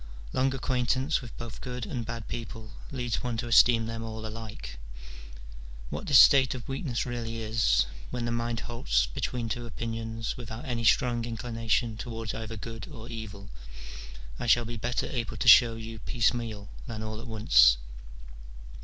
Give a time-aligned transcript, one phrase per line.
[0.33, 4.79] Long acquaintance with both good and bad people leads one to esteem them all alike.
[5.91, 10.65] What this state of weakness really is, when the mind halts between two opinions without
[10.65, 13.51] any strong inclination towards either good or evil,
[14.39, 17.77] I shall be better able to show you piecemeal than all at once.